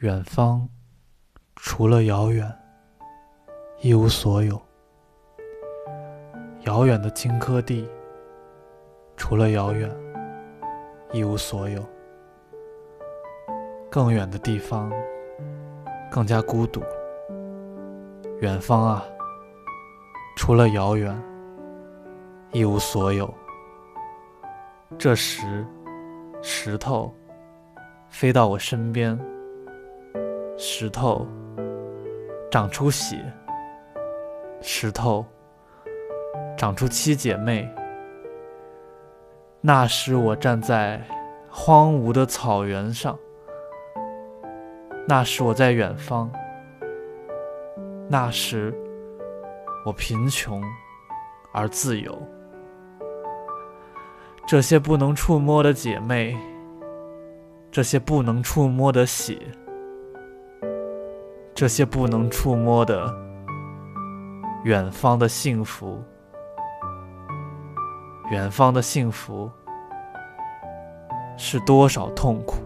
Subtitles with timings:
[0.00, 0.68] 远方，
[1.56, 2.48] 除了遥远，
[3.80, 4.56] 一无所有。
[6.66, 7.84] 遥远的荆轲地，
[9.16, 9.90] 除了遥远，
[11.10, 11.84] 一无所有。
[13.90, 14.88] 更远的地方，
[16.08, 16.80] 更加孤独。
[18.40, 19.04] 远方啊，
[20.36, 21.20] 除了遥远，
[22.52, 23.28] 一无所有。
[24.96, 25.66] 这时，
[26.40, 27.12] 石头
[28.08, 29.18] 飞到我身边。
[30.60, 31.24] 石头
[32.50, 33.16] 长出血，
[34.60, 35.24] 石头
[36.56, 37.72] 长出七姐妹。
[39.60, 41.00] 那时我站在
[41.48, 43.16] 荒芜的草原上，
[45.06, 46.28] 那时我在远方，
[48.08, 48.74] 那时
[49.86, 50.60] 我贫穷
[51.52, 52.20] 而自由。
[54.44, 56.36] 这些不能触摸的姐妹，
[57.70, 59.38] 这些不能触摸的血。
[61.58, 63.12] 这些不能触摸的
[64.62, 66.00] 远方的幸福，
[68.30, 69.50] 远方的幸福
[71.36, 72.62] 是多少痛苦？